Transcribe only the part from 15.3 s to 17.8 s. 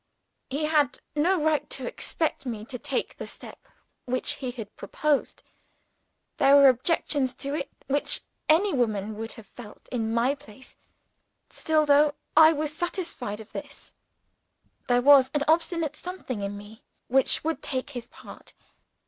an obstinate something in me which would